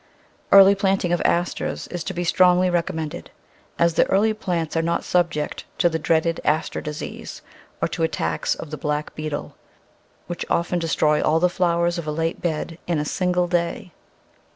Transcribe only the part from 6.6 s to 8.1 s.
disease or to